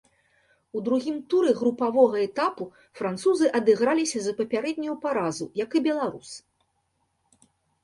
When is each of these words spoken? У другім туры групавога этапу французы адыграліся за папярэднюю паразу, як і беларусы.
У 0.77 0.79
другім 0.85 1.17
туры 1.33 1.51
групавога 1.59 2.17
этапу 2.27 2.65
французы 3.01 3.45
адыграліся 3.61 4.17
за 4.25 4.35
папярэднюю 4.41 4.95
паразу, 5.07 5.45
як 5.63 5.69
і 5.79 5.85
беларусы. 5.91 6.37